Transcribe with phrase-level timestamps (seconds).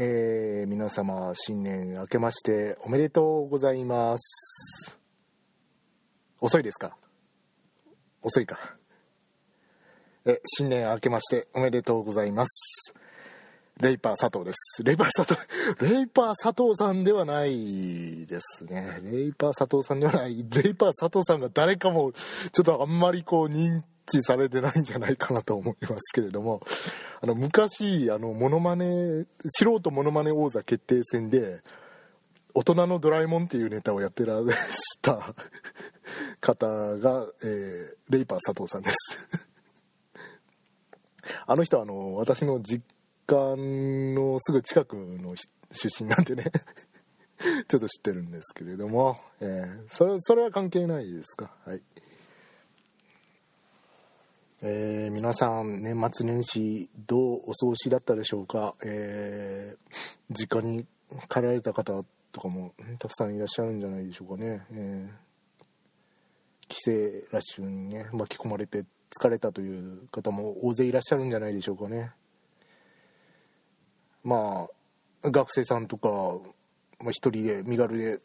[0.00, 5.00] えー、皆様新年明けましておめでとうございます。
[6.40, 6.96] 遅いですか？
[8.22, 8.76] 遅いか。
[10.24, 12.94] え新年明けましておめでとうございます。
[13.80, 14.82] レイパー佐藤です。
[14.82, 15.40] レイパー佐藤
[15.94, 19.00] レイパー佐藤さんではないですね。
[19.04, 20.34] レイパー佐藤さんではない。
[20.36, 22.12] レイパー佐藤さんが誰かも
[22.52, 26.60] ちょっとあんまりこう認知されてないんじゃないかなと思いますけれども。
[27.20, 31.62] あの昔あのモノマネ素人モノマネ王座決定戦で
[32.54, 35.34] 大人のドラえもんっていうネタをやってらした
[36.40, 39.28] 方が、えー、レイパー佐藤さんです。
[41.46, 42.84] あの人はあの私の実
[43.28, 45.34] 家のすぐ近くの
[45.70, 46.44] 出身なんでね。
[47.68, 51.54] ちょっと知ってるんですけれども、えー、それそれは関係ないですか？
[51.64, 51.82] はい。
[54.60, 60.84] えー、皆さん年末年始どうお過ごしだったでしょうか、えー、実家に
[61.28, 62.02] 帰られた方
[62.32, 66.90] とかもたくさんいらっしゃるんじゃないでしょうかね、えー、帰省
[67.30, 68.84] ラッシュにね巻き込まれて
[69.16, 72.10] 疲れたという方も大勢いらっしゃるんじゃないでしょうかね。
[74.24, 74.68] ま
[75.22, 76.08] あ学生さんとか、
[77.00, 78.20] まあ、一人で身軽で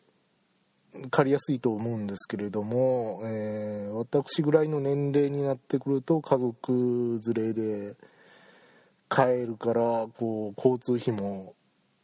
[1.10, 7.96] 借りやすいと思うんですけれども、えー、私ぐらいの年齢になってくると家族連れで
[9.10, 11.56] 帰るからこう交通費も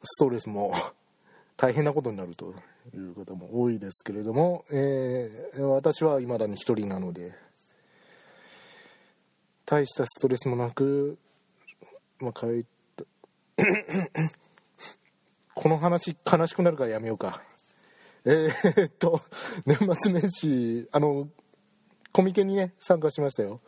[0.03, 0.73] ストレスも
[1.55, 2.53] 大変なことになると
[2.93, 7.33] いう方も多いですけれども、えー、私は未だに一人なので
[9.65, 11.17] 大したストレスもなく、
[12.21, 12.63] まあ、帰っ
[15.55, 17.41] この話悲しくなるからやめようか。
[18.25, 19.21] えー、っと
[19.65, 21.29] 年末年始あの
[22.11, 23.61] コミケにね参加しましたよ。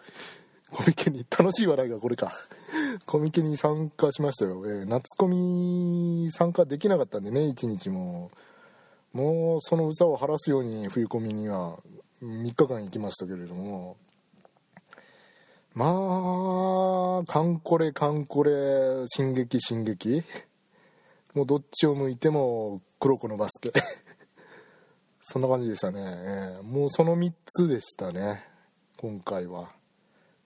[0.71, 2.31] コミケに楽しい笑いがこれか。
[3.05, 8.31] コミケに参加しましたよ、えー、夏コミ参加できなかったんでね一日も。
[9.13, 11.77] もうそのうさを晴らすように冬コミには
[12.23, 13.97] 3日間行きましたけれども。
[15.73, 15.89] まあ
[17.31, 18.51] カンコレカンコレ
[19.07, 20.21] 進撃進撃。
[21.33, 23.71] もうどっちを向いても黒子のバスケ。
[25.21, 28.43] そんな感じでしたね、もうその3つでしたね。
[28.97, 29.71] 今回は。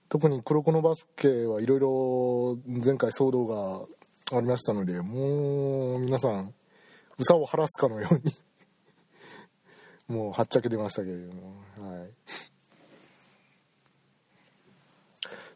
[0.09, 6.53] 特に黒子のバスケはいろいろ前回騒動がありましたのでもう皆さん
[7.17, 8.21] うさを晴らすかのように。
[10.15, 11.63] もうはっちゃけてましたけれども。
[11.79, 12.13] はい。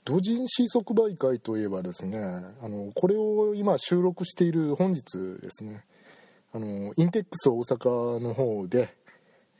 [0.09, 2.17] 同人誌即売会といえばですね
[2.61, 5.03] あのこれを今収録している本日
[5.41, 5.83] ですね
[6.53, 8.97] あのインテックス大阪の方で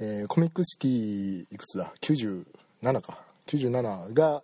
[0.02, 3.20] えー、コミックシティいくつだ？97か。
[3.48, 4.44] 97が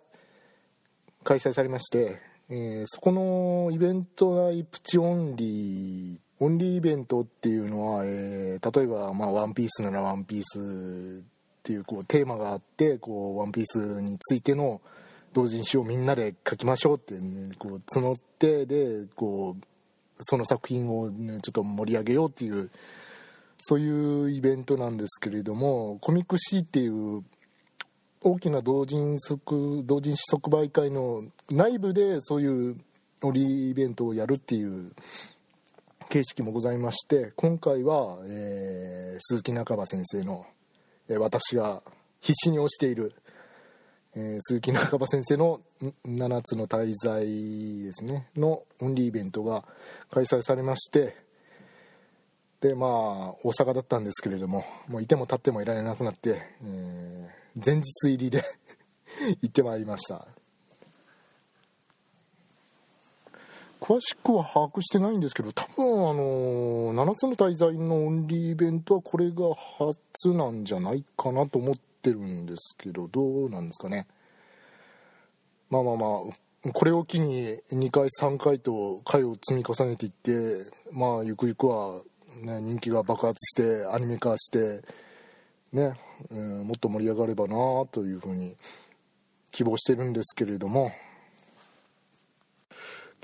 [1.24, 14.82] 開催されまして、えー、そこのイベント内プチオンリーオンリーイベントっていうのは、えー、例えば、まあ、ワンピースならワンピースっていうこうテーマがあってこうワンピースについての
[15.36, 19.64] 同人誌をみんなで書きましょうって、ね、こう募ってでこう
[20.20, 22.70] その作品を、ね、ちょっと盛り上げようっていう
[23.58, 27.22] そういうイベントなんですけれどもコミックシーっていう
[28.22, 32.76] 大きな同人即同人誌即売会の内部でそういう
[33.22, 34.92] 折りイベントをやるっていう
[36.08, 40.46] 形式もございまして今回は、えー、鈴木中場先生の、
[41.10, 41.82] えー、私が
[42.22, 43.12] 必死に推している、
[44.18, 45.60] えー、鈴木中場先生の
[46.06, 47.26] 7つの滞在
[47.84, 49.62] ですねのオンリーイベントが
[50.10, 51.14] 開催されまして
[52.62, 52.90] でまあ
[53.44, 58.42] 大阪だったんですけれどももういても立ってもいられなくなって、えー、前日入りで
[59.42, 60.26] 行ってまいりました。
[63.78, 74.06] 詳しくは把握してないんですけど多分あの7つの滞在のオンリーイベントはこれが初なんじゃないかなと思っててるんですけどどうなんですかね。
[75.70, 76.06] まあまあま
[76.66, 82.02] あこれを機に2回3回と回を積み重ねていってまあゆくゆくは
[82.42, 84.82] ね、人気が爆発してアニメ化して
[85.72, 85.94] ね、
[86.30, 88.54] えー、もっと盛り上がればなというふうに
[89.52, 90.92] 希望してるんですけれども。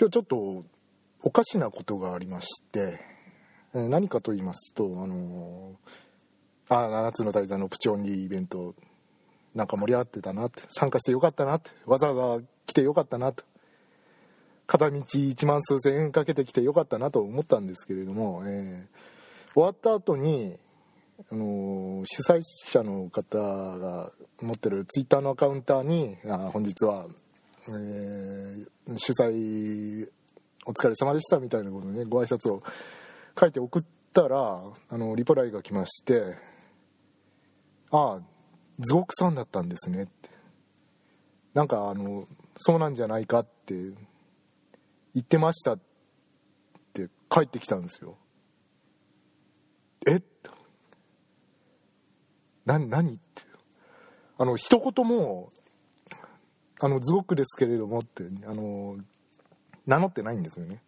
[0.00, 0.64] 今日ちょっと
[1.22, 2.98] おかしなことがありまして、
[3.74, 5.92] え、何かと言いますとあのー、
[6.80, 8.74] あ7つの大座のプチオンリーイベント
[9.54, 10.62] なんか盛り上がってたなって。
[10.70, 11.70] 参加してよかったなって。
[11.86, 13.44] わざわざ来てよかったなと。
[14.66, 20.56] 片道1万数千円かけてきてよかったなと思ったんですけれども、えー、終わった後に
[21.30, 27.06] あのー、主催者の方が持ってるツイッターのアカウンターにあ本日は、
[27.68, 28.66] えー、
[28.96, 30.08] 主催
[30.64, 32.62] 「お疲れ様でした」みたいなことねご挨拶を
[33.38, 36.36] 書いて送ったらあのリプライが来まして
[37.92, 38.20] 「ああ
[38.80, 40.30] ズゴクさんだったんですね」って。
[41.54, 43.94] なんかあのそうなんじゃないかって言
[45.20, 45.80] ってましたっ
[46.94, 48.16] て帰ってきたんですよ。
[50.06, 50.22] えっ？
[52.64, 53.42] 何何って。
[54.38, 55.50] あの一言も
[56.80, 58.96] あのズゴクですけれどもってあの
[59.86, 60.76] 名乗ってないんですよね。
[60.76, 60.78] っ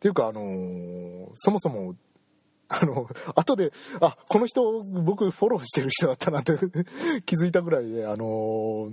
[0.00, 1.96] ていうかあのそもそも
[2.68, 6.52] あの後であこの人僕フォローしてる人だったなって
[7.24, 8.90] 気づいたぐらいであの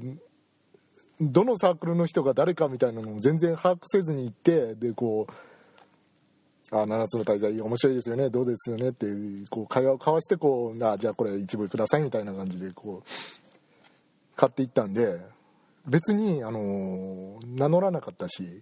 [1.19, 5.33] どのサークルの人が誰かみたいなのも全然把握せずに行ってでこう
[6.72, 9.07] あ7つの滞在面白いですよねどうですよねって
[9.50, 13.10] こう会話を交わしてこうあじゃあこれ一部くださいみたいな感じでこう
[14.36, 15.19] 買っていったんで
[15.88, 18.62] 別にあの名乗らなかったし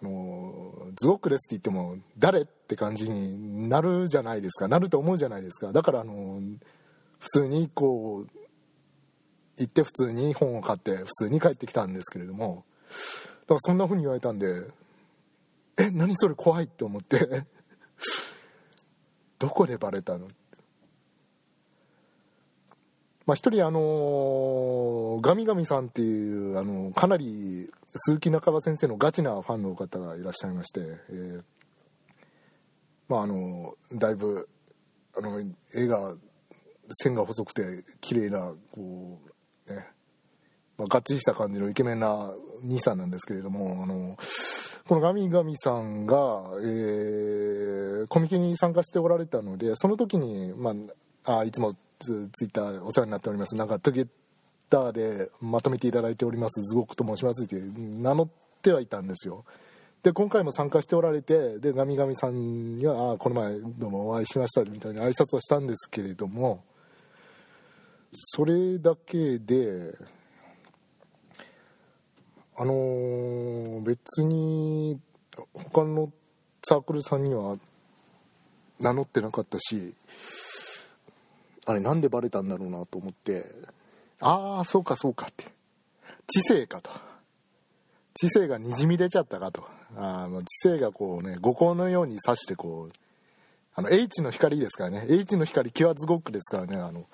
[0.00, 4.68] あのズゴックですって言っても誰って感じになるじゃないですか。
[4.68, 5.72] なると思うじゃないですか。
[5.72, 6.40] だからあの
[7.18, 8.28] 普通にこう
[9.58, 12.64] 行って普通に本を買って普通に帰ってきたんですけれども。
[12.88, 14.66] だからそんな風に言われたんで
[15.78, 17.44] え何それ怖いって思って。
[19.38, 20.28] どこでバレたの？
[23.26, 31.42] まあ一人あのガミガミさんっていうあのかなり鈴木中川先生のガチなファンの方がいらっしゃいまして、えー、
[33.08, 34.48] まああのだいぶ
[35.16, 35.40] あの
[35.74, 36.14] 絵が
[36.90, 39.20] 線が細くて綺麗なこ
[39.68, 39.86] うね
[40.78, 42.32] まあ、がっちりした感じのイケメンな
[42.62, 44.16] 兄さんなんですけれどもあの
[44.86, 46.14] このガミガミさんが、
[46.62, 50.72] えー、コミケに参加しておられたのでその時に、ま
[51.24, 54.08] あ、あいつもツイッターお世話になっておりますなんかトゲッ
[54.68, 56.62] ターでまとめていただいております。
[56.62, 58.28] ズゴックと申しますって名乗っ
[58.62, 59.44] てはいたんですよ。
[60.02, 66.62] で今回も参加しておられてでガミガミさんにはあこの前どうもお会いしましたみたいな挨拶はしたんですけれども
[68.12, 69.94] それだけで
[72.56, 75.00] あのー、別に
[75.52, 76.12] 他の
[76.66, 77.56] サークルさんには
[78.80, 79.94] 名乗ってなかったし
[81.66, 83.44] あれなんでバレたんだろうなと思って
[84.20, 85.46] ああそうかそうかって。
[86.26, 86.90] 知性かと。
[88.14, 89.66] 知性がにじみ出ちゃったかと。
[89.96, 92.92] あの知性がこうね五光のように刺してこう
[93.74, 95.06] あの H の光ですからね。
[95.08, 96.76] H の光キュアズゴックですからね。
[96.76, 97.06] あの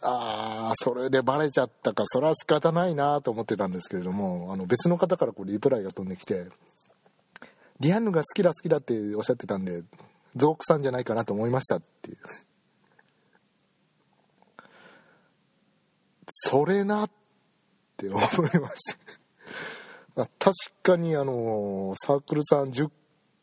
[0.00, 6.46] ああそれでバレちゃったかそれは仕方ないなと思ってたんですけれどもあの別の方からこうリプライが飛んできて
[7.78, 9.82] 「リアンヌが好きだ好きだ」っておっしゃってたんで
[10.34, 12.18] ゾークさんじゃないかなと思いましたっていう。
[16.28, 17.10] それなっ
[17.96, 18.20] て思い
[18.60, 18.96] まし
[20.14, 20.52] た 確
[20.82, 22.90] かにあのサークルさん10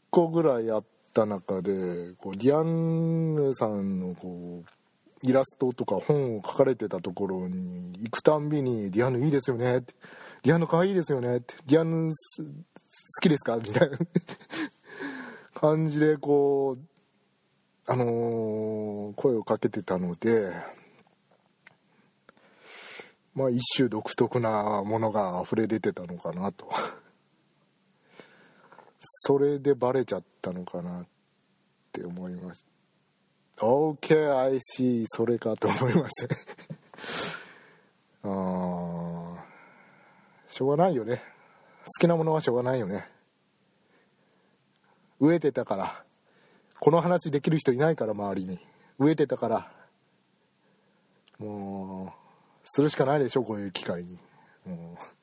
[0.09, 0.83] 個ぐらいあっ
[1.13, 9.93] た中でこうディアンヌさんのこうイラストとか本を書かれてたところに行くたんびに「ディアンヌいいですよね」って
[10.43, 12.15] 「ディアンヌ可愛いですよね」って「ディアンヌ好
[13.21, 13.97] きですか?」みたいな
[15.53, 16.89] 感じでこう
[17.91, 20.53] あの、声をかけてたので
[23.39, 26.69] まあ一種独特なものが溢れ出てたのかなと。
[28.99, 31.07] それでバレちゃったのかなっ
[31.93, 32.65] て思いまし
[33.55, 33.65] た。
[33.65, 36.35] OK, I see それかと思いました。
[38.29, 39.45] あ
[40.49, 41.23] しょうがないよね。
[41.85, 43.09] 好きなものはしょうがないよね。
[45.21, 46.03] 飢えてたから。
[46.81, 48.59] この話できる人いないから周りに。
[48.99, 49.71] 飢えてたから。
[51.37, 52.28] もう
[52.63, 54.19] するしかないでしょこういう機会に。
[54.65, 55.19] もう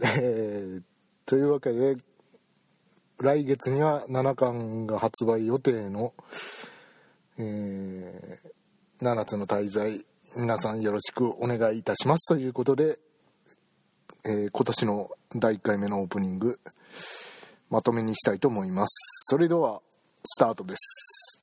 [0.00, 0.82] えー、
[1.26, 1.96] というわけで
[3.18, 6.14] 来月には7巻が発売予定の、
[7.36, 10.04] えー、7つの滞在
[10.36, 12.28] 皆さんよろしくお願いいたします。
[12.28, 12.98] ということで、
[14.24, 16.60] えー、今年の第1回目のオープニング
[17.70, 19.26] まとめにしたいと思います。
[19.30, 19.82] それでは
[20.24, 21.40] スタートです。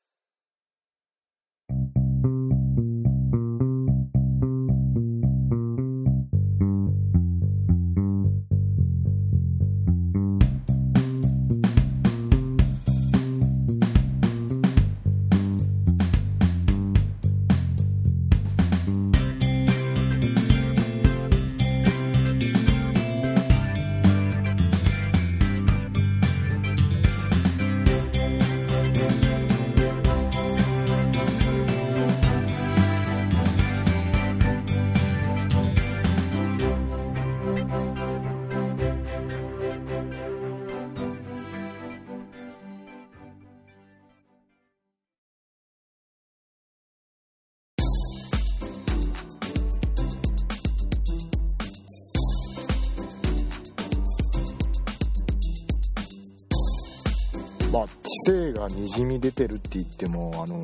[58.25, 60.59] 性がにじみ出てるって言ってもあの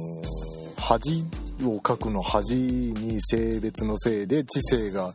[0.78, 1.24] 恥
[1.64, 5.12] を書くの恥に性別のせいで知性が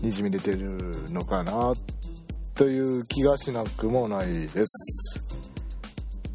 [0.00, 0.78] にじみ出てる
[1.10, 1.74] のかな
[2.54, 5.20] という気がしなくもないです。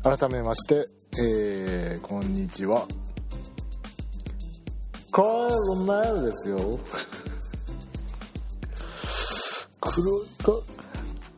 [0.03, 0.87] 改めまして
[1.19, 2.87] えー、こんにちは。
[5.11, 6.79] カールメルですよ。
[9.81, 10.63] クロ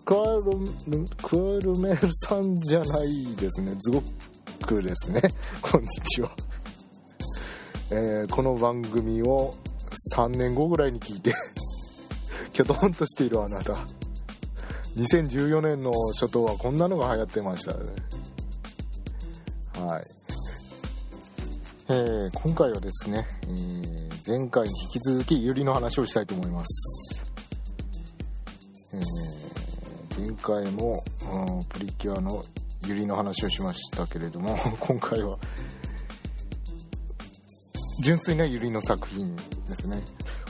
[0.06, 3.74] カールクールメールさんじゃないですね。
[3.80, 5.22] ズゴックですね。
[5.62, 6.30] こんにちは、
[7.90, 9.54] えー、この番組を
[10.18, 11.34] 3年後ぐらいに聞いて
[12.52, 13.78] きょとんとしているあなた。
[14.98, 17.80] 2014年の初頭はこんなのが流行ってましたね。
[19.76, 20.04] はい、
[21.90, 27.26] えー、今回はですね、えー、前回に引き続きユリの話をしたいと思います、
[28.94, 29.43] えー、
[30.18, 32.44] 前回も、うん、プリキュアの
[32.86, 35.38] ユリの話をしましたけれども 今回は
[38.04, 40.04] 純粋なユリの作品ですね。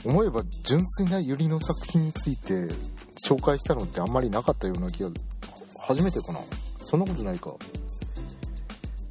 [0.05, 2.67] 思えば純粋なユリの作品について
[3.27, 5.09] 紹介したのってあんまりなかったような気が
[5.79, 6.39] 初めてかな。
[6.81, 7.53] そんなことないか。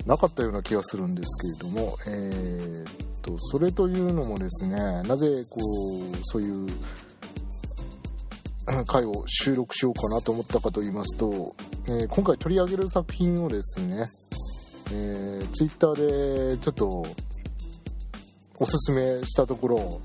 [0.07, 6.67] なかったような気がするんですけれどもえー、っとそれというのもですねなぜこうそういう
[8.87, 11.55] 回を収録しようかなと思ったかと言いますと、
[11.87, 14.07] えー、今回取り上げる作品をですね、
[14.93, 17.07] えー、ツイッターでちょっと
[18.59, 20.01] おすすめしたところ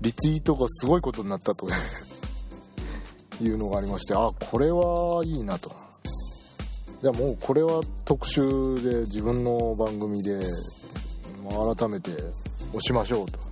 [0.00, 1.68] リツイートがすごいことになったと
[3.42, 5.72] いうのがありましてあこれはいいなと。
[7.02, 8.40] じゃあもうこれは特集
[8.82, 10.40] で自分の番組で
[11.76, 12.10] 改めて
[12.70, 13.45] 押しましょうと。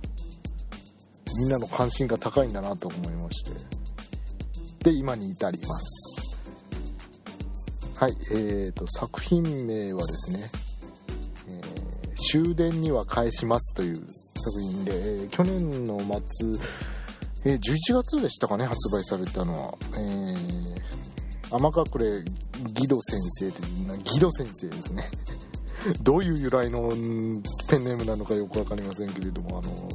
[1.37, 3.51] みんなの関心が高いんだなと思いまして。
[4.85, 6.37] で今に至ります。
[7.95, 10.51] はいえーと作品名はですね
[11.47, 16.09] 「えー、終電には返します」という作品で、えー、去年の末、
[17.45, 20.35] えー、11月でしたかね発売されたのは、えー、
[21.51, 22.23] 天隠れ
[22.73, 25.09] ギド先生というギド先生ですね。
[26.01, 26.89] どういう由来の
[27.69, 29.89] ペンネームなのかよく分かりませんけれどもあの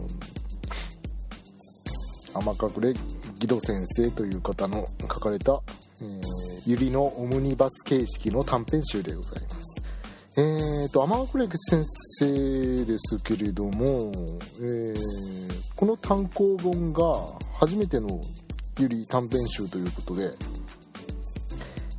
[2.34, 2.94] 天隠れ
[3.38, 5.60] ギド先生という方の書かれた、
[6.02, 6.20] えー、
[6.66, 9.70] ゆりのオムニバス形式の短編集でございます。
[10.37, 11.84] えーと、天隠れ先
[12.20, 14.12] 生ですけれども、
[14.60, 14.96] えー、
[15.75, 17.02] この単行本が
[17.58, 18.20] 初めての
[18.78, 20.32] ゆり短編集ということで、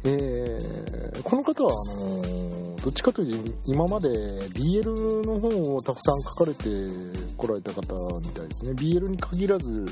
[0.05, 6.69] えー、この方はあのー、どっちかというと今まで BL の本をたくさん書かれて
[7.35, 8.71] こられた方みたいですね。
[8.71, 9.85] BL に限らず、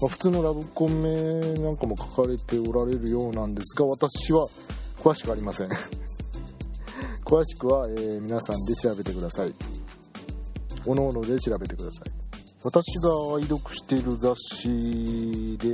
[0.00, 4.46] ま、普通のラブコメなんかも書かれておられるようなんですが私は
[4.98, 5.68] 詳しくありません。
[7.24, 9.54] 詳しくは、えー、皆さんで調べてください。
[10.86, 12.18] おのおので調べてください。
[12.64, 14.68] 私が愛読している雑誌
[15.58, 15.72] で、え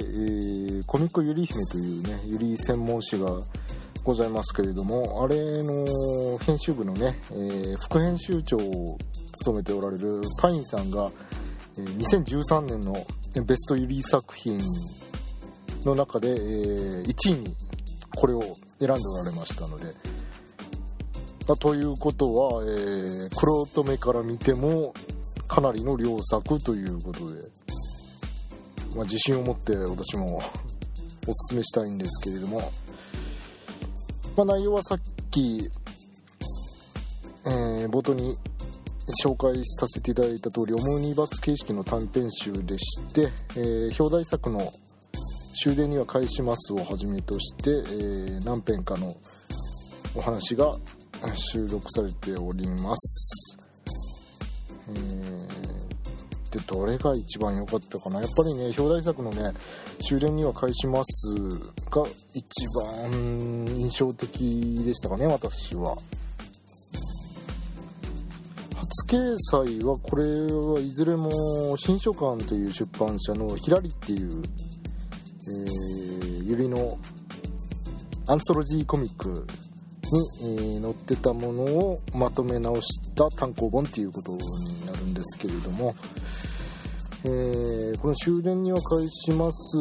[0.80, 3.40] ー、コミックゆり姫というねゆり専門誌が
[4.02, 5.86] ございますけれどもあれの
[6.44, 8.98] 編集部のね、えー、副編集長を
[9.32, 11.10] 務めておられるパインさんが、
[11.78, 12.94] え、2013年の
[13.42, 14.60] ベストゆり作品
[15.84, 17.54] の中で、えー、1位に
[18.14, 18.40] これを
[18.78, 19.94] 選んでおられましたので。
[21.60, 24.94] ということは、えー、黒乙女から見ても
[25.46, 27.42] かなりの良作ということで、
[28.96, 30.38] まあ、自信を持って私も
[31.26, 32.60] おすすめしたいんですけれども、
[34.36, 35.00] まあ、内容はさっ
[35.30, 35.68] き、
[37.44, 38.38] えー、冒頭に
[39.22, 44.72] 紹介させていただいた通りオムニバス形式の短編集でして、えー、表題作の
[45.62, 49.14] 「終電には返します」をはじめとして、えー、何編かの
[50.14, 50.72] お話が
[51.34, 53.58] 収録されております。
[54.88, 58.20] えー、でどれが一番良かったかな。
[58.20, 59.52] やっぱりね表題作のね
[60.06, 61.34] 「終電には返します」
[61.90, 62.44] が一
[63.02, 63.12] 番
[63.76, 65.94] 印象的でしたかね私は。
[68.96, 74.42] 初掲載はこれはいずれも新書館という出版社のひらりっていう、
[75.48, 76.96] えー、ゆりの
[78.28, 79.46] アンソロジーコミック
[80.40, 84.38] に、え載ってたものをまとめ直した単行本っていうことに
[84.86, 85.96] なるんですけれども、
[87.26, 89.78] えー、この終電には返します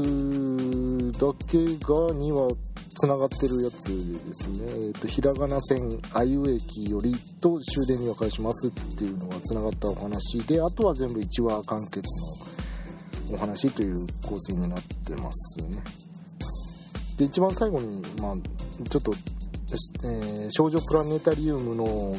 [1.12, 2.50] だけがには
[2.96, 12.02] つながってるやつですね、えーと、ひらがな線あゆ駅よりと終電には返しますっていうのがつながったお話であとは全部1話完結
[13.30, 15.84] のお話という構成になってますね。
[17.18, 18.36] で一番最後に、まあ、
[18.90, 19.14] ちょっと
[20.06, 22.16] えー少女プラネタリウムの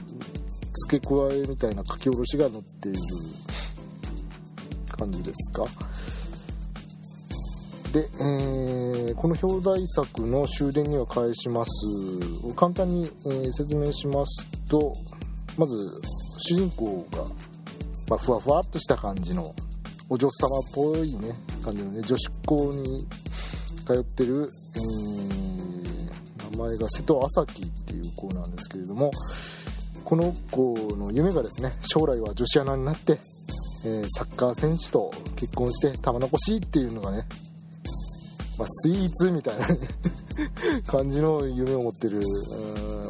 [0.86, 2.98] 付け加えみたいな書き下ろしが載っている
[4.96, 5.64] 感じですか？
[7.92, 11.70] で、えーこの表題作の終電には返します。
[12.56, 14.92] 簡単に、えー説明しますと
[15.56, 15.76] まず
[16.38, 17.24] 主人公が、
[18.08, 19.54] まあ、ふわふわっとした感じの
[20.08, 23.06] お嬢様っぽいね感じのね女子校に
[23.86, 25.54] 通ってる、えー
[26.52, 29.10] 名前が瀬戸朝樹っていう子なんですけれども
[30.04, 33.18] この子の夢がですね将来は女子アナになって、
[33.84, 37.26] えサッカー選手と結婚して玉残しっていうのがね、
[38.58, 39.66] まあ、スイーツみたいな
[40.86, 42.22] 感じの夢を持ってる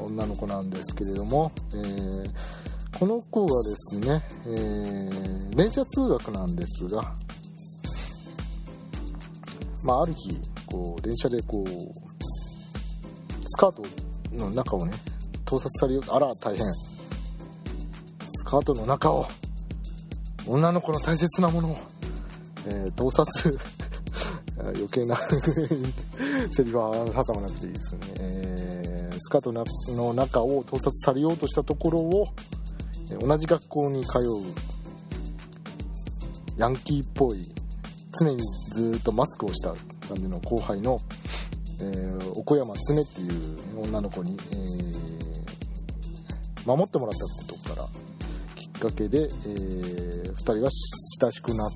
[0.05, 2.31] 女の子なんですけれども、えー
[2.97, 7.03] この子がですね、えー電車通学なんですが、
[9.83, 11.69] まあ、ある日こう電車でこう
[13.47, 13.83] スカート
[14.37, 14.93] の中をね
[15.45, 16.65] 盗撮されようあら大変。
[18.37, 19.27] スカートの中を
[20.47, 21.79] 女の子の大切なものを、
[22.67, 23.59] えー盗撮。
[24.59, 25.19] 余計な。
[26.51, 29.53] セリフは挟まなくていいですよね、えースカート
[29.93, 32.27] の中を盗撮されようとしたところを
[33.21, 34.23] 同じ学校に通う
[36.59, 37.49] ヤンキーっぽい
[38.21, 39.73] 常にずっとマスクをした
[40.09, 40.99] 感じの後輩の、
[41.81, 44.95] えー、奥山常っていう女の子に、えー
[46.67, 47.89] 守ってもらったことから
[48.85, 50.69] きっかけで、えー2人は
[51.23, 51.71] 親しくなっ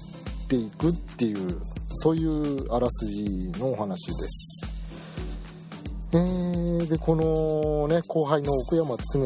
[0.48, 1.60] ていくっていう
[1.94, 3.24] そういうあらすじ
[3.58, 4.60] のお話です。
[6.12, 9.20] えーでこのね後輩の奥山常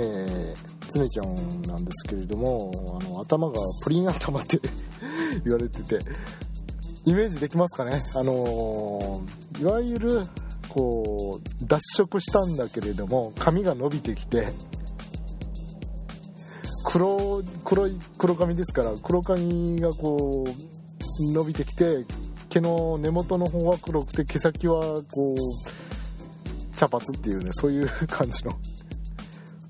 [0.95, 4.61] 常ちゃんなんですけれどもあの頭がプリン頭って
[5.45, 5.99] 言われてて
[7.05, 8.01] イメージできますかね？
[8.15, 10.27] あのーいわゆる
[10.69, 14.49] こう脱色したんだけれども髪が伸びてきて
[16.93, 22.05] 黒黒い黒髪ですから黒髪がこう伸びてきて
[22.51, 28.53] 毛の根元の方は黒くて毛先はこう茶髪っていうねそういう感じの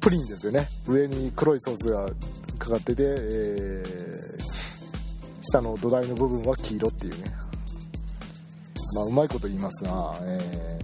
[0.00, 0.66] プリンですよね。
[0.88, 2.06] 上に黒いソースが
[2.58, 4.42] かかってて、えー
[5.44, 7.32] 下の土台の部分は黄色っていうね。
[8.96, 10.82] まあうまいこと言いますが、えー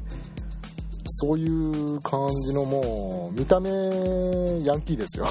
[1.20, 3.70] そういう感じのもう見た目
[4.64, 5.26] ヤンキーですよ。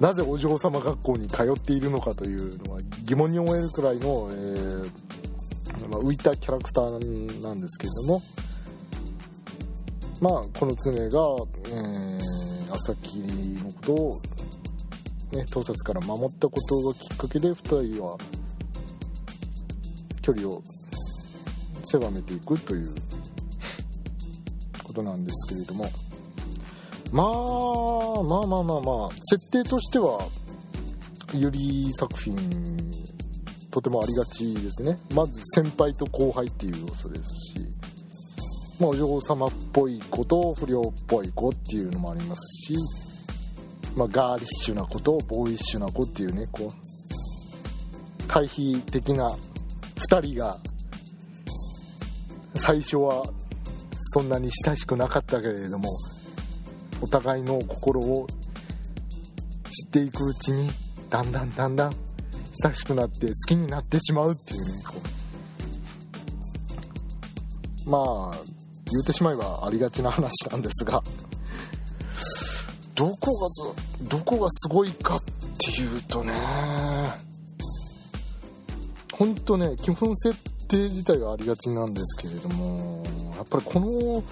[0.00, 4.90] なぜお嬢様学校に通っているのかというのは疑問に思えるくらいの、えー
[5.88, 8.22] まあ、浮いたキャラクターなんですけれども。
[10.20, 10.98] まあこの常が、
[11.68, 13.20] えー、朝霧
[13.62, 14.22] のことを、
[15.32, 18.16] ね、盗撮から守ったことがきっかけで2人は
[20.22, 20.62] 距離を
[21.84, 22.94] 狭めていくという
[24.82, 26.03] ことなんですけれども。
[27.12, 30.26] まあまあまあまあまあ設定としては
[31.32, 32.36] ゆり作品
[33.70, 34.96] とてもありがちですね。
[35.12, 37.54] まず先輩と後輩っていう要素ですし、
[38.78, 42.76] まあ、お嬢様っぽい子と不良っぽい子っていうのもありますし、
[43.96, 49.36] まあ、ガーリッシュな子とボーイッシュな子っていうねこう対比的な
[50.08, 50.58] 2人が
[52.54, 53.24] 最初は
[54.12, 55.88] そんなに親しくなかったけれども
[57.04, 58.26] お互いの心を
[59.70, 60.70] 知っていくうちに
[61.10, 61.94] だんだんだんだん
[62.64, 64.94] 親しくなって好きになってしまうっていうねこ
[67.86, 67.90] う。
[67.90, 67.98] ま
[68.32, 68.38] あ
[68.90, 71.02] 言うてしまえばありがちな話なんですが
[72.94, 75.18] どこがずどこがすごいかっ
[75.58, 76.32] ていうとね
[79.12, 80.34] ほんとね基本設
[80.68, 83.04] 定自体がありがちなんですけれども
[83.36, 84.22] やっぱりこの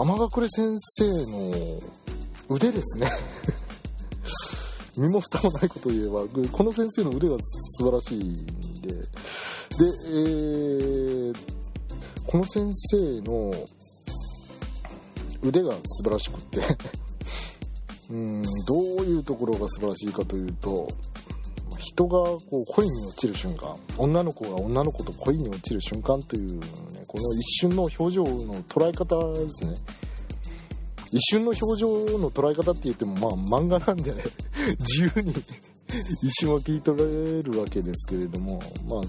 [0.00, 1.82] 天隠先生の
[2.48, 3.10] 腕ですね。
[4.96, 7.36] 身も蓋もないことを言えばこの先生の腕が
[7.76, 8.46] 素晴らしいん
[8.80, 8.92] で。
[8.92, 9.04] で、
[10.08, 11.36] えー
[12.26, 13.52] この先生の
[15.42, 16.60] 腕が素晴らしくって。
[18.08, 18.48] うんど
[19.00, 20.88] ういうところが素晴らしいかというと
[21.78, 29.74] 人がこう恋に落ちる瞬間女の子が女の子と恋に落ちる瞬間という、ね、この一瞬の表情の捉え方ですね。
[31.10, 34.14] 一瞬の表情の捉え方って言ってもまあ漫画なんで
[34.78, 35.34] 自由に
[36.22, 39.00] 一瞬は切り取られるわけですけれどもまあ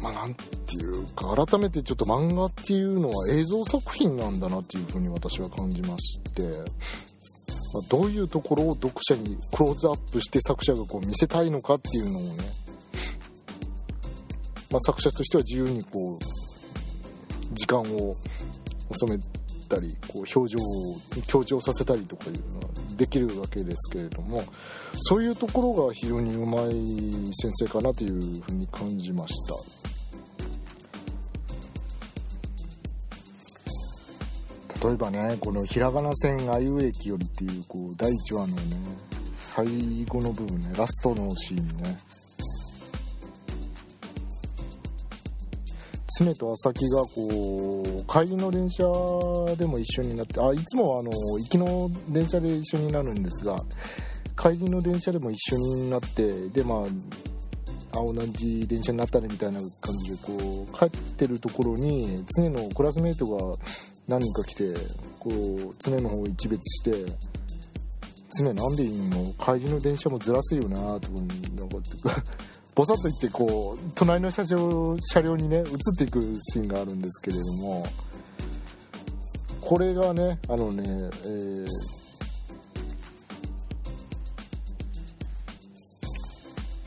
[0.00, 6.62] まあなんていうか改めてちょっと漫画っていうのは映像作品なんだなっていうふうに私は感じまして、まあ、
[7.90, 12.44] どういうところを読者にクローズアップして作者がこう見せたいのかっていうのをね、
[14.70, 18.14] まあ、作者としては自由にこう時間を
[18.98, 19.18] 収め
[19.68, 22.64] たりこう表情を強調させたりとかいうのは
[22.96, 24.42] できるわけですけれども
[25.02, 26.70] そういうところが非常にうまい
[27.32, 29.80] 先生かなというふうに感じました。
[34.86, 38.62] 例えばねこの「ひらがな線あいうえきより」っていうこう第1話のね
[39.54, 39.66] 最
[40.06, 41.98] 後の部分ねラストのシーンね。
[46.24, 48.84] 常と朝木がこう帰りの電車
[49.56, 53.56] でも一緒になってあいつもあの行きの電車で一緒になるんですが
[54.38, 63.56] 帰りの電車でも一緒になってでまああ同じ電車になったねみたいな感じでこう帰ってるところに常のクラスメートが
[64.06, 64.74] 何人か来て
[65.18, 67.12] こう常の方を一別して
[68.38, 69.32] 「常なんでいいの？
[69.34, 71.14] 帰りの電車もずらすよな」とか
[71.56, 71.76] なんか
[72.80, 75.64] ボサッといってこう隣の車両車両にね移っ
[75.98, 77.86] ていくシーンがあるんですけれども
[79.60, 81.66] これがねあのね、えー、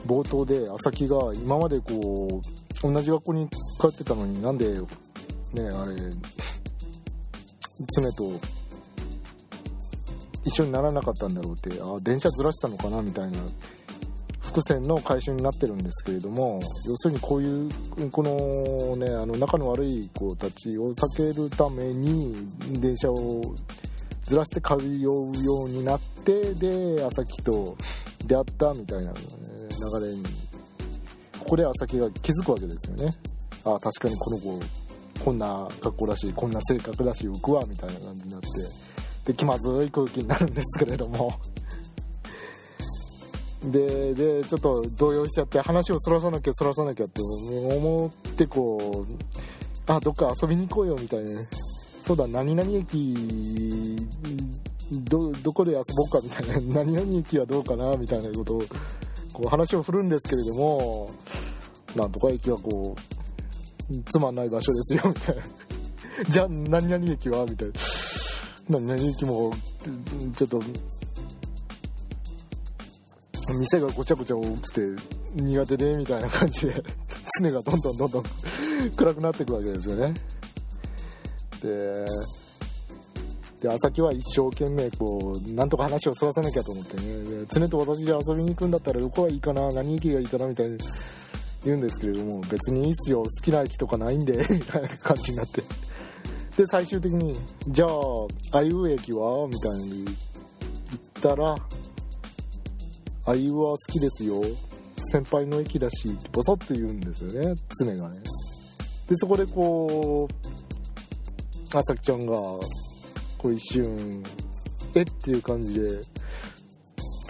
[0.08, 2.42] 冒頭で朝木が今までこ
[2.84, 3.48] う同じ学校に
[3.80, 4.80] 通ってたのになんでね
[5.60, 5.96] あれ
[7.96, 8.40] 常と
[10.44, 13.38] 一緒にならなかったんだろうってあ電車ずらしたのかなみたいな
[14.54, 22.48] 伏線の回収になってるんですけれども要するにこういうこのねあの仲の悪い子たちを避けるために
[22.80, 23.42] 電車を
[24.22, 25.34] ずらして通うよ
[25.66, 27.76] うになってで朝木と
[28.26, 29.14] 出会ったみたいな、ね、
[30.00, 30.24] 流れに
[31.40, 33.12] ここで朝木が気づくわけですよね。
[33.66, 34.60] ああ確かにこの子
[35.26, 38.48] こんな格好だしいこんな性格だし浮くわみたいな感じになって
[39.32, 41.34] で気まずい空気になるんですけれども。
[43.66, 51.42] ででちょっと動揺しちゃって話をそらさなきゃそらさなきゃって思ってこうあどっか遊びに行こうよみたいな。
[52.02, 53.16] そうだ何々駅
[54.92, 55.84] どこで遊ぼ
[56.20, 56.84] うかみたいな。
[56.84, 58.64] 何々駅はどうかなみたいなことを
[59.32, 61.12] こう話を振るんですけれども
[61.96, 65.44] なんとか駅はこうつまんない場所ですよみたいな。
[66.30, 67.74] じゃあ何々駅はみたいな。
[68.70, 69.54] 何々駅も
[70.36, 70.62] ちょっと
[73.52, 74.82] 店がごちゃごちゃ多くて
[75.36, 76.84] 苦手でみたいな感じで
[77.42, 78.24] 常がどんどんどんどん
[78.96, 80.14] 暗くなっていくわけですよね。
[81.62, 82.06] で
[83.62, 87.46] で朝木は一生懸命こうなんとか話をそらさなきゃと思ってね。
[87.50, 90.78] 常と私で遊びに行くんだったらどこがいいかな何駅がいいかなみたいに
[91.64, 93.24] 言うんですけれども別にいいっすよ。
[93.24, 95.64] 好きな駅とかないんで みたいな感じになって。
[96.58, 97.36] で最終的に
[97.70, 100.16] 「じゃああいう駅は?」みたいに言っ
[101.22, 101.56] たら
[103.26, 104.42] あいうは好きですよ。
[105.12, 107.56] 先輩の駅だしってボソッと言うんですよね。
[107.80, 108.20] 常がね。
[109.08, 112.60] でそこでこうあさきちゃんがこ
[113.46, 114.24] う一瞬
[114.96, 116.02] えっていう感じで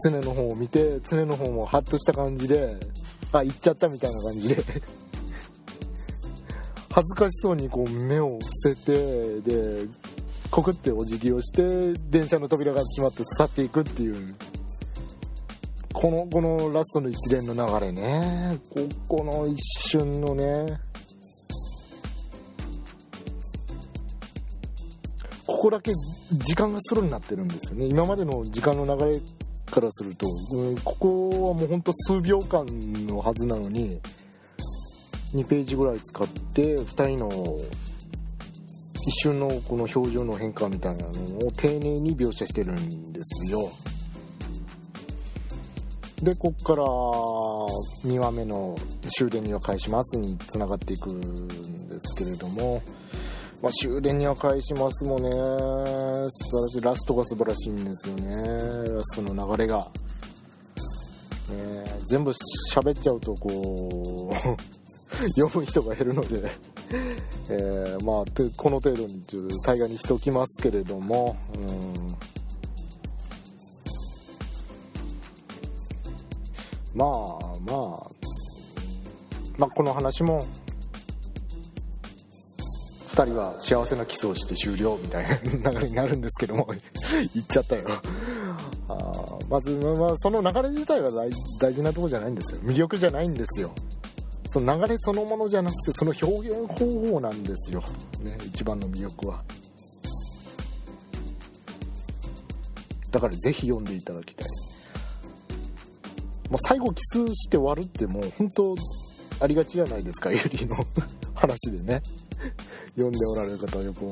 [0.03, 2.77] 常の方を見て常の方もハッとした感じで
[3.31, 4.63] あ行っちゃったみたいな感じで。
[6.91, 9.87] 恥ずかしそうにこう目を伏せてで
[10.51, 14.35] コクってお辞儀をして電車の扉が閉まって去っていくっていう。
[16.03, 18.59] このこのラストの一連の流れね。
[19.07, 20.77] ここの一瞬のね。
[25.47, 25.93] ここだけ
[26.33, 27.85] 時間がスローになってるんですよね。
[27.85, 29.21] 今までの時間の流れ
[29.71, 32.65] からすると、うん、ここはもうほんと数秒間
[33.07, 33.97] のはずなのに
[35.33, 37.29] 2ページぐらい使って2人の
[39.07, 43.71] 一瞬のこの表情の変化みたいなのを丁寧に描写してるんですよ。
[46.23, 46.83] でこっから
[48.09, 48.77] 2話目の
[49.09, 52.81] 終電には返しますにつながっていくんですけれども、
[53.61, 55.29] まあ、終電には返しますもね。
[55.29, 56.81] 素晴らしい。
[56.81, 58.35] ラストが素晴らしいんですよね。
[58.89, 59.79] ラストの流れが、
[61.49, 62.31] ね、全部
[62.73, 64.35] 喋っちゃうとこう
[65.35, 66.49] 読む人が減るので。
[67.49, 69.21] えー、まあこの程度に
[69.65, 71.35] 大河にしておきますけれども。
[71.57, 72.42] うん。
[76.93, 77.09] まあ
[77.65, 78.11] まあ。
[79.57, 80.45] まあこの話も。
[83.13, 85.29] 2人は幸せなキスをして終了みたい
[85.61, 86.67] な流れになるんですけども。
[87.35, 87.87] 言っちゃったよ。
[88.89, 92.61] あまず、まあ、その流れ自体は大事なとこじゃないんですよ。
[92.63, 93.71] 魅力じゃないんですよ。
[94.47, 97.81] その流れそのものじゃなくてその表現方法なんですよ、
[98.21, 99.43] ね、一番の魅力は。
[103.09, 104.47] だからぜひ読んでいただきたい。
[106.53, 108.75] もう最後キスして終わるってもう本当
[109.39, 110.75] ありがちじゃないですかゆりの。
[111.33, 111.99] 話でね。
[112.95, 114.05] 読んでおられる方はよく。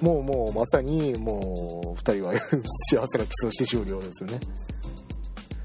[0.00, 2.32] もうもうまさにもう2人は
[2.90, 4.40] 幸せなキスをして終了ですよね。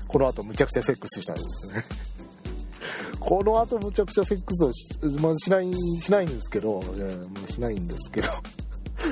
[0.10, 1.84] この後むちゃくちゃセックスしたんですよね。
[3.22, 4.86] この後むちゃくちゃセックスをし,、
[5.22, 8.28] まあ、しないしないんですけど、えー、しないんですけど。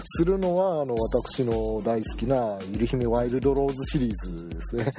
[0.03, 4.91] するのはあの私の大好きな「ゆり姫ワイルドローズ」シリーズですね。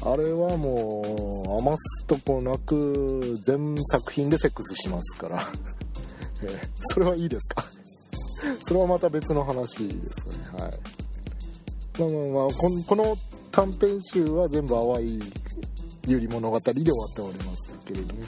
[0.00, 1.02] あれはも
[1.48, 5.42] う余すとこなく全作品でセックスしますから。
[6.42, 7.64] え、それはいいですか？
[8.62, 10.36] それはまた別の話ですね。
[10.58, 10.72] はい。
[11.98, 13.16] まあまあまあここの
[13.50, 15.20] 短編集は全部淡い
[16.06, 18.20] ゆり物語で終わっておりますけれども。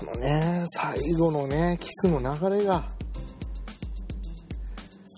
[0.00, 2.88] このね最後のねキスの流れが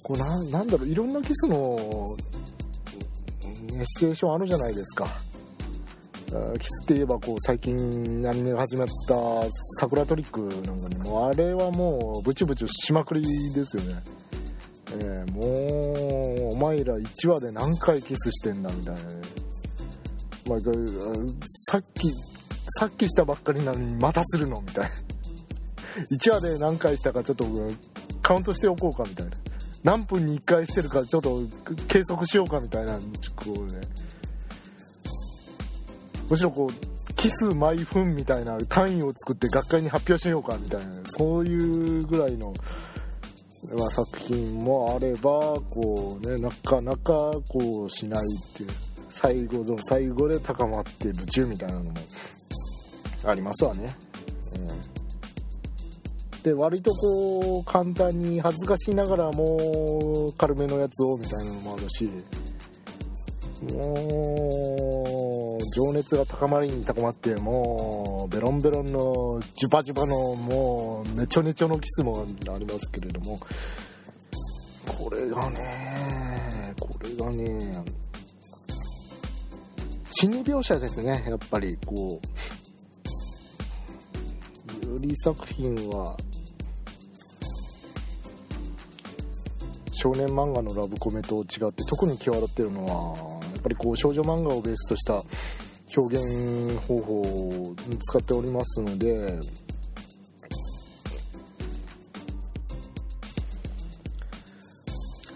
[0.03, 2.17] こうななんだろういろんなキスの、
[3.81, 5.07] シチュエーションあるじゃないですか。
[6.59, 7.75] キスって言えばこう最近
[8.29, 9.15] アニメが始まった
[9.79, 13.23] 「桜トリック」なんかにもあれはもうブチブチしまくり
[13.55, 14.03] ですよね。
[14.97, 19.07] えー、もうお前ら1話で何回キスしてんだみたいな、ね、
[20.49, 20.61] まあ、
[21.71, 22.11] さっき
[22.79, 24.91] さっきしたばっかりなのにまたするのみたいな。
[26.11, 27.47] 1話で何回したかちょっと
[28.23, 29.33] カウントしておこうかみたいな。
[29.85, 31.43] 何分に1回してるかちょっと
[31.89, 32.99] 計測しようかみたいな
[33.37, 33.81] こうね
[36.29, 42.55] むしろこうキス毎分みたいな単位を作って学会に発表しようかみたいなそういうぐらいの、
[43.75, 45.31] まあ、作品もあれば
[45.71, 48.21] こうねなかなかこうしない
[48.53, 48.71] っていう
[49.11, 51.93] 最後の最後で高まって夢中みたいなのも
[53.27, 53.95] ありますわね。
[54.57, 55.04] うん
[56.45, 62.05] で割とこう簡単に恥ずかしいながらも軽めのやつをみたいなのもあるし
[63.73, 73.41] もう情熱が高まりに高まってもうベロンベロンのジュパジュパのもうネチョネチョのキスもありますけれども
[74.87, 77.83] これがねこれがね
[80.11, 82.27] 心理描写ですねやっぱりこう。
[84.95, 86.17] より作品は
[90.05, 95.23] 少年漫画のラブコメと違って特に際立ってるのはやっぱりこう少女漫画をベースとした
[95.97, 97.75] 表現方法を
[98.11, 99.41] 使っておりますので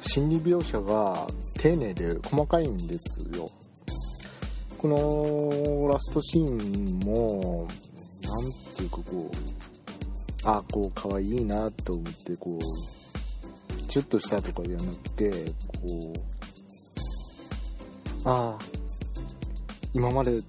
[0.02, 1.26] 心理描写が
[1.58, 3.50] 丁寧で細かいんですよ。
[4.76, 7.66] このラストシーンも
[8.22, 12.97] 何ていうかこうあこう可愛いなと思ってこう
[13.88, 15.30] チュッとしたとかではなくて
[15.82, 16.12] こ
[18.24, 18.78] うああ。
[19.94, 20.40] 今まで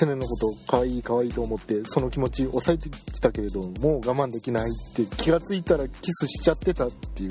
[0.00, 7.30] 常のこと可愛い可愛いと思ってその気持ち抑えてきたけれどもう我慢できないって気が付いたらキスしちゃってたっていう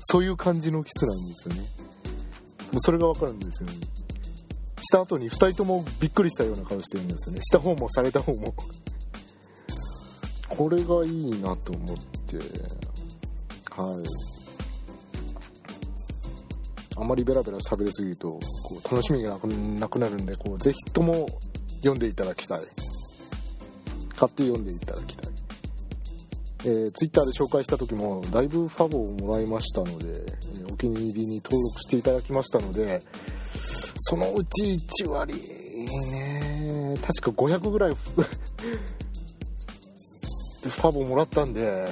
[0.00, 1.60] そういう感じのキスなんですよね。
[2.72, 3.74] もうそれが分かるんですよね。
[4.80, 7.40] した後に2人ともびっくりしたような顔してるんですよね。
[7.42, 8.54] した方もされた方も。
[10.48, 12.36] これがいいなと思って。
[13.70, 14.37] はい
[17.00, 18.40] あまりベラベラ喋りすぎるとこ
[18.84, 19.38] う楽しみが
[19.78, 21.26] なくなるんでこうぜひとも
[21.76, 22.60] 読んでいただきたい。
[24.18, 25.32] 買って読んでいただきたい、
[26.64, 33.00] えー、Twitter で紹介した時もだいぶファボをもらいましたので、えー、お気に入りに登録していただきましたので
[33.98, 35.34] そのうち1割
[36.10, 37.92] ね確か500ぐらい
[40.62, 41.86] ファボもらったんで、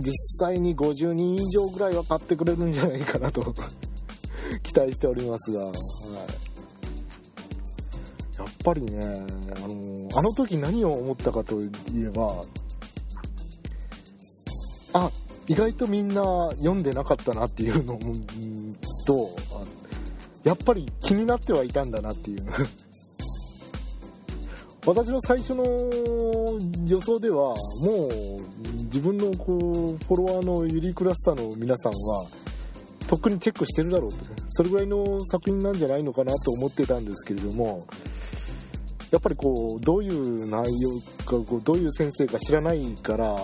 [0.00, 3.42] 実際に50人以上ぐらいは買ってくれるんじゃないかなと
[4.62, 5.74] 期待しておりますが、はい、
[8.38, 12.44] やっぱりねあのあの時何を思ったかといえば
[14.94, 15.10] あ
[15.46, 17.98] 意外とみんな読んでなかったなっていうの
[19.06, 19.30] と
[20.42, 22.46] やっぱり気になってはいたんだなっていう。
[24.86, 25.64] 私の最初の
[26.86, 27.56] 予想ではも
[28.08, 28.46] う
[28.84, 32.28] 自分のこうフォロワーのユリクラスターの皆さんは
[33.08, 34.18] とっくにチェックしてるだろうと
[34.50, 37.84] それぐらいの作品なんじゃないのかなと思ってたんですけれども
[39.10, 43.36] やっぱりこうどういう内容かこうどういう先生か知らないから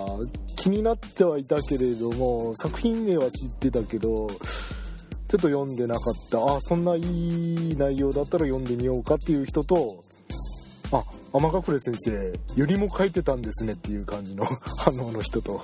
[0.57, 4.37] 気になってはいたけれども作品名は知ってたけどちょっ
[5.29, 10.05] と読んでなかったあそんないい内容だったら読んでみようかっていう人と
[11.33, 14.45] 天隠先生よりも書いてたんですねっていう感じの
[14.79, 15.63] 反応の人と。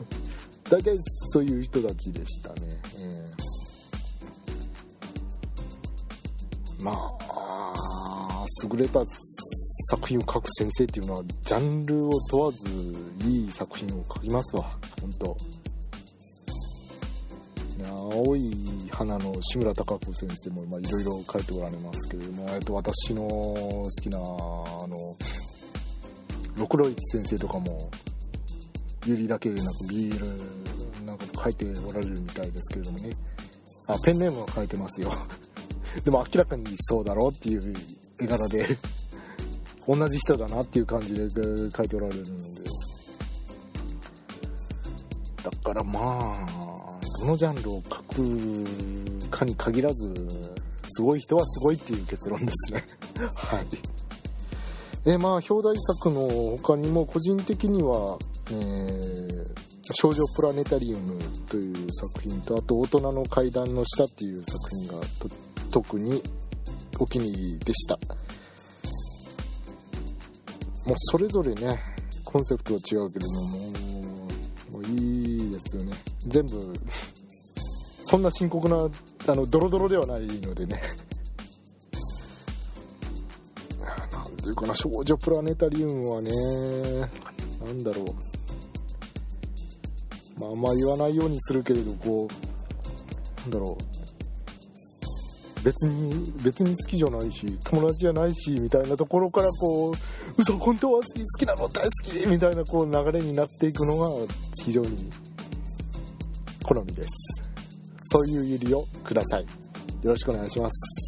[0.70, 0.94] 大体
[1.28, 2.57] そういう人たちでしたね、
[2.98, 9.02] えー、まあ優れた
[9.90, 14.70] 作品を書く先生っていうのはジャンルを問わずいい作品を書きますわ。
[15.00, 15.37] 本当。
[17.87, 18.52] 青い
[18.90, 25.16] 花の志村貴子先生もいろいろ書いておられますけれども、えっと、私の好きなあの
[26.59, 27.90] 六郎一先生とかも
[29.07, 33.11] ユリだけでなくビールなんか書いておられるみたいですけれどもね。
[33.87, 35.11] あペンネームは書いてますよ。
[36.05, 37.75] でも明らかにそうだろうっていう
[38.21, 38.66] 絵柄で
[39.87, 41.31] 同じ人だなっていう感じで
[41.75, 42.59] 書いておられるので。
[45.44, 48.66] だからまあどのジャンルを書く
[49.31, 50.12] かに限らず
[50.92, 52.85] すごい人はすごいっていう結論ですね。
[53.35, 53.98] はい。
[55.09, 58.18] でまあ表題作の他にも個人的には、
[58.51, 59.47] えー、
[59.94, 61.18] 少女プラネタリウム
[61.49, 65.01] という作品とあと大人の階段の下っていう作品が
[65.71, 66.23] 特に
[66.99, 67.99] お気に入りでした。
[70.85, 71.83] もうそれぞれね
[72.27, 75.92] コンセプトは違うけれどももういいですよね。
[76.27, 76.71] 全部
[78.05, 78.77] そんな深刻な
[79.27, 80.83] あのドロドロではないのでね。
[84.49, 86.31] ていうかな少女プラネタリウムはね
[87.65, 88.07] なんだろう。
[90.41, 93.85] まああんま言わないようにするけれどこうなんだろう。
[95.65, 99.95] 別に別に好きじゃないし友達じゃないしみたいなところからこう
[100.39, 104.33] 嘘本当は好き好きなの大好きみたいなこう流れになっていくのが
[104.65, 105.11] 非常に
[106.63, 107.09] 好みです。
[108.05, 109.43] そういうゆりをください。
[109.43, 109.49] よ
[110.05, 111.08] ろしくお願いします。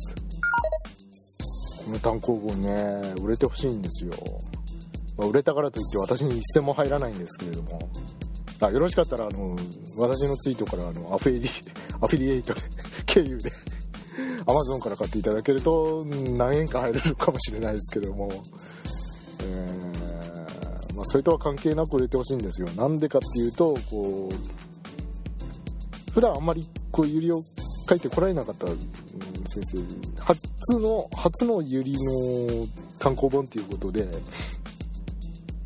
[1.91, 4.13] この単行本ね売れてほしいんですよ、
[5.19, 7.91] まあ、売れたからといって私に一銭も入らないんですけれども。
[8.63, 9.57] あよろしかったらあの
[9.97, 11.49] 私のツイートからあのアフィリ
[11.99, 12.53] アフィリエイト
[13.07, 13.51] 経由で
[14.45, 18.31] アマゾンから買っていただけると何円か入れるかもしれないですけども、
[19.45, 22.69] えー、まあ、それとは関係なく売れてほしいんですよ。
[22.77, 27.33] なんでかっていうとこう普段あんまりこうユリ
[27.91, 28.77] を書いてこられなかった先
[29.65, 29.79] 生
[30.23, 32.67] 初の初のユリの
[32.99, 34.07] 単行本っていうことで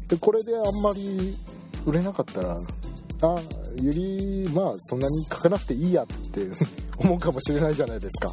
[0.09, 1.37] でこれであんまり
[1.85, 2.57] 売れなかったら
[3.23, 3.37] あ
[3.77, 6.49] ユリまあそんなに書かなくていいやって
[6.99, 8.33] 思うかもしれないじゃないですか。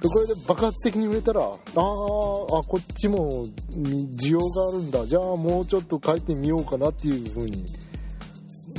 [0.00, 5.06] でこれで爆発的に売れたらああこっちも需要があるんだ。
[5.06, 7.62] じゃあもうちょっと書いてみようかなっていう風に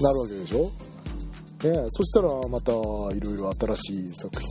[0.02, 0.72] なるわけでしょ、
[1.64, 2.76] ね、そしたらまたい
[3.20, 4.42] ろいろ新しい作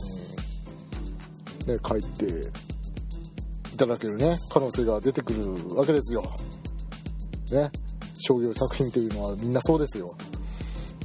[1.65, 2.25] 品、ね、書いて
[3.73, 6.23] いただけるね可能性が出てくるわけですよ。
[7.51, 7.69] ね。
[8.17, 10.15] 商業作品というのはみんなそうですよ。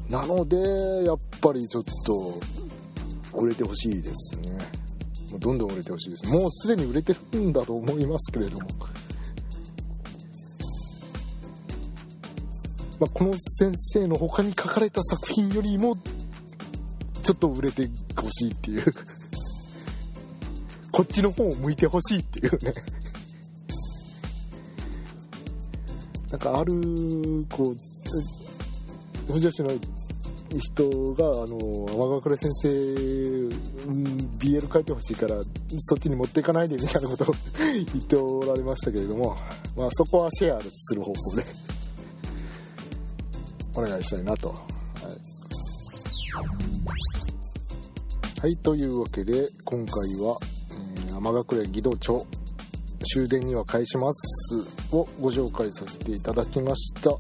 [0.08, 0.56] なので
[1.04, 2.40] やっぱりちょっと
[3.36, 4.52] 売れてほしいですね。
[5.32, 6.26] もうどんどん売れてほしいです。
[6.28, 8.68] もうすでに売れてるんだと思いますけれども、
[12.98, 15.96] まあ、この先生の他に書かれた作品よりも
[17.22, 18.84] ちょっと売れてほしいっていう。
[20.92, 22.72] こっちの方を向いてほしいっていうね。
[26.30, 27.74] なんかあるこ
[29.28, 29.72] う女子の
[30.58, 32.68] 人があの天川倉先生、
[34.38, 35.36] BL 書いてほしいから
[35.78, 37.34] そっちに持っていかないでみたいなことを
[37.92, 39.36] 言っておられましたけれども、
[39.76, 41.65] まあ、そこはシェアする方向で。
[43.76, 44.48] お願いしたいなと。
[44.48, 44.56] は
[48.38, 50.36] い、はい、というわけで今回は、
[51.08, 52.26] えー、天隠れ義堂町
[53.12, 57.10] 終電には返しますをご紹介させていただきました。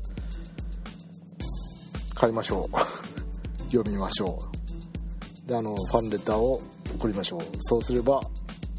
[2.14, 2.76] 買いましょう。
[3.70, 4.38] 読みましょ
[5.44, 5.48] う。
[5.48, 6.60] であのファンレターを
[6.96, 7.40] 送りましょう。
[7.60, 8.18] そうすれば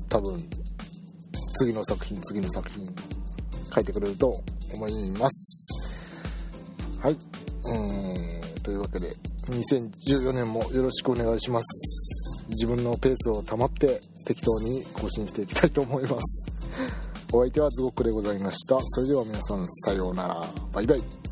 [0.10, 0.38] 多分
[1.60, 2.86] 次の作品次の作品
[3.74, 4.34] 書いてくれると
[4.74, 5.68] 思います。
[7.00, 7.18] はい。
[7.70, 9.14] え、というわけで
[9.48, 12.46] 2014年もよろしくお願いします。
[12.50, 16.48] 自分のペースを保って適当に更新していきたいと思います。
[17.34, 18.78] お相手はズゴックでございました。
[18.82, 20.48] それでは皆さんさようなら。
[20.72, 21.27] バイバイ。